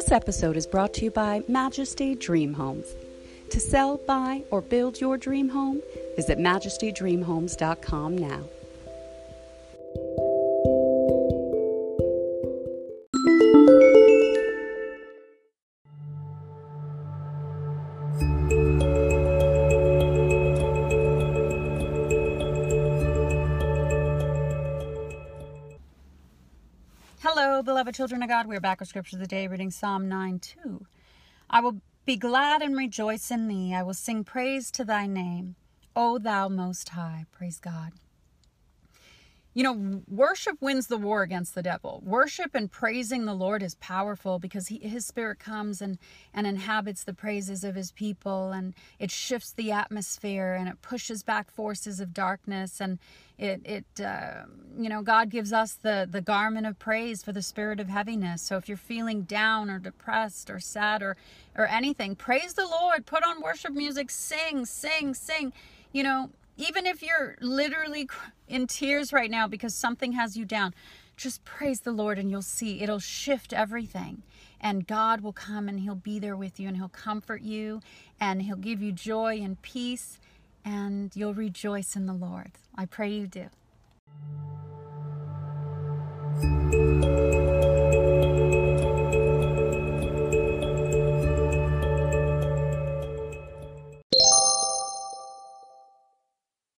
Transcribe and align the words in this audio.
This 0.00 0.12
episode 0.12 0.56
is 0.56 0.66
brought 0.66 0.94
to 0.94 1.04
you 1.04 1.10
by 1.10 1.42
Majesty 1.46 2.14
Dream 2.14 2.54
Homes. 2.54 2.94
To 3.50 3.60
sell, 3.60 3.98
buy, 3.98 4.42
or 4.50 4.62
build 4.62 4.98
your 4.98 5.18
dream 5.18 5.50
home, 5.50 5.82
visit 6.16 6.38
majestydreamhomes.com 6.38 8.16
now. 8.16 8.40
Hello, 27.22 27.62
beloved 27.62 27.94
children 27.94 28.22
of 28.22 28.30
God. 28.30 28.46
We 28.46 28.56
are 28.56 28.60
back 28.60 28.80
with 28.80 28.88
Scripture 28.88 29.16
of 29.16 29.20
the 29.20 29.26
Day, 29.26 29.46
reading 29.46 29.70
Psalm 29.70 30.08
9 30.08 30.38
2. 30.38 30.86
I 31.50 31.60
will 31.60 31.82
be 32.06 32.16
glad 32.16 32.62
and 32.62 32.74
rejoice 32.74 33.30
in 33.30 33.46
thee. 33.46 33.74
I 33.74 33.82
will 33.82 33.92
sing 33.92 34.24
praise 34.24 34.70
to 34.70 34.86
thy 34.86 35.06
name, 35.06 35.54
O 35.94 36.16
thou 36.16 36.48
most 36.48 36.88
high. 36.88 37.26
Praise 37.30 37.60
God. 37.60 37.92
You 39.52 39.64
know, 39.64 40.02
worship 40.08 40.58
wins 40.60 40.86
the 40.86 40.96
war 40.96 41.22
against 41.22 41.56
the 41.56 41.62
devil. 41.62 42.00
Worship 42.04 42.54
and 42.54 42.70
praising 42.70 43.24
the 43.24 43.34
Lord 43.34 43.64
is 43.64 43.74
powerful 43.76 44.38
because 44.38 44.68
he, 44.68 44.78
his 44.78 45.04
spirit 45.04 45.40
comes 45.40 45.82
and, 45.82 45.98
and 46.32 46.46
inhabits 46.46 47.02
the 47.02 47.14
praises 47.14 47.64
of 47.64 47.74
his 47.74 47.90
people, 47.90 48.52
and 48.52 48.74
it 49.00 49.10
shifts 49.10 49.52
the 49.52 49.72
atmosphere 49.72 50.54
and 50.54 50.68
it 50.68 50.80
pushes 50.82 51.24
back 51.24 51.50
forces 51.50 51.98
of 51.98 52.14
darkness. 52.14 52.80
And 52.80 53.00
it, 53.38 53.60
it 53.64 54.04
uh, 54.04 54.44
you 54.78 54.88
know, 54.88 55.02
God 55.02 55.30
gives 55.30 55.52
us 55.52 55.74
the, 55.74 56.06
the 56.08 56.20
garment 56.20 56.66
of 56.66 56.78
praise 56.78 57.24
for 57.24 57.32
the 57.32 57.42
spirit 57.42 57.80
of 57.80 57.88
heaviness. 57.88 58.42
So 58.42 58.56
if 58.56 58.68
you're 58.68 58.76
feeling 58.76 59.22
down 59.22 59.68
or 59.68 59.80
depressed 59.80 60.48
or 60.48 60.60
sad 60.60 61.02
or, 61.02 61.16
or 61.56 61.66
anything, 61.66 62.14
praise 62.14 62.54
the 62.54 62.66
Lord, 62.66 63.04
put 63.04 63.24
on 63.24 63.42
worship 63.42 63.72
music, 63.72 64.10
sing, 64.10 64.64
sing, 64.64 65.14
sing. 65.14 65.52
You 65.92 66.04
know, 66.04 66.30
even 66.60 66.86
if 66.86 67.02
you're 67.02 67.36
literally 67.40 68.08
in 68.46 68.66
tears 68.66 69.12
right 69.12 69.30
now 69.30 69.48
because 69.48 69.74
something 69.74 70.12
has 70.12 70.36
you 70.36 70.44
down, 70.44 70.74
just 71.16 71.44
praise 71.44 71.80
the 71.80 71.92
Lord 71.92 72.18
and 72.18 72.30
you'll 72.30 72.42
see 72.42 72.82
it'll 72.82 72.98
shift 72.98 73.52
everything. 73.52 74.22
And 74.60 74.86
God 74.86 75.22
will 75.22 75.32
come 75.32 75.68
and 75.68 75.80
He'll 75.80 75.94
be 75.94 76.18
there 76.18 76.36
with 76.36 76.60
you 76.60 76.68
and 76.68 76.76
He'll 76.76 76.88
comfort 76.88 77.42
you 77.42 77.80
and 78.20 78.42
He'll 78.42 78.56
give 78.56 78.82
you 78.82 78.92
joy 78.92 79.40
and 79.42 79.60
peace 79.62 80.18
and 80.64 81.10
you'll 81.14 81.34
rejoice 81.34 81.96
in 81.96 82.06
the 82.06 82.12
Lord. 82.12 82.52
I 82.76 82.84
pray 82.86 83.10
you 83.10 83.26
do. 83.26 83.48